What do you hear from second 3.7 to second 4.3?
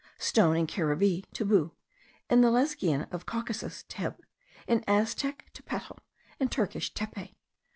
teb;